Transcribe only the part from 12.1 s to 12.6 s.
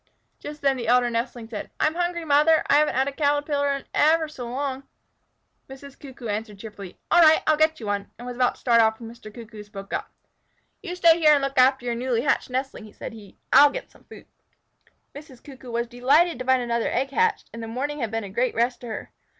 hatched